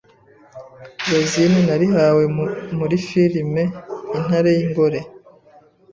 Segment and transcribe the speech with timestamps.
[1.09, 2.23] Rosine narihawe
[2.79, 3.63] muri firime
[4.17, 4.99] “Intare y’Ingore